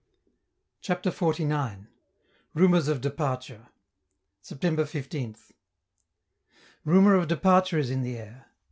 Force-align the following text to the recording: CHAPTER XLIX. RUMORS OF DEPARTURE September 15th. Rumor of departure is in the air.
CHAPTER 0.81 1.11
XLIX. 1.11 1.85
RUMORS 2.55 2.87
OF 2.87 3.01
DEPARTURE 3.01 3.67
September 4.41 4.83
15th. 4.85 5.51
Rumor 6.83 7.13
of 7.13 7.27
departure 7.27 7.77
is 7.77 7.91
in 7.91 8.01
the 8.01 8.17
air. 8.17 8.47